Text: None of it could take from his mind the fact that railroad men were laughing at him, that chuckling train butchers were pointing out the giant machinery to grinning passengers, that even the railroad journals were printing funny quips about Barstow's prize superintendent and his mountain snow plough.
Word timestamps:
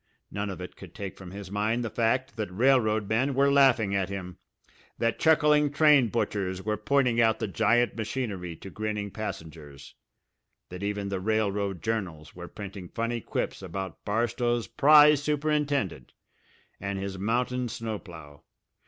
None 0.31 0.49
of 0.49 0.59
it 0.59 0.75
could 0.75 0.95
take 0.95 1.15
from 1.15 1.29
his 1.29 1.51
mind 1.51 1.83
the 1.85 1.91
fact 1.91 2.35
that 2.35 2.49
railroad 2.51 3.07
men 3.07 3.35
were 3.35 3.51
laughing 3.51 3.93
at 3.93 4.09
him, 4.09 4.39
that 4.97 5.19
chuckling 5.19 5.71
train 5.71 6.07
butchers 6.07 6.63
were 6.65 6.75
pointing 6.75 7.21
out 7.21 7.37
the 7.37 7.47
giant 7.47 7.95
machinery 7.95 8.55
to 8.55 8.71
grinning 8.71 9.11
passengers, 9.11 9.93
that 10.69 10.81
even 10.81 11.09
the 11.09 11.19
railroad 11.19 11.83
journals 11.83 12.33
were 12.35 12.47
printing 12.47 12.89
funny 12.89 13.21
quips 13.21 13.61
about 13.61 14.03
Barstow's 14.03 14.65
prize 14.65 15.21
superintendent 15.21 16.13
and 16.79 16.97
his 16.97 17.19
mountain 17.19 17.69
snow 17.69 17.99
plough. 17.99 18.41